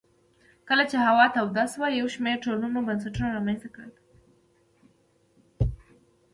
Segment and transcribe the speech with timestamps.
[0.67, 3.91] کله چې هوا توده شوه یو شمېر ټولنو بنسټونه رامنځته کړل